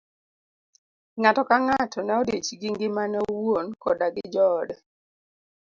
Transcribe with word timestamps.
Ng'ato 1.19 1.41
ka 1.49 1.57
ng'ato 1.65 1.99
ne 2.03 2.13
odich 2.21 2.49
gi 2.59 2.69
ngimane 2.73 3.19
owuon 3.31 3.67
koda 3.81 4.07
gi 4.15 4.25
joode. 4.33 4.73